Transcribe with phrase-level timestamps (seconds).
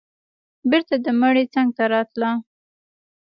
[0.69, 2.31] بېرته د مړي څنگ ته راتله.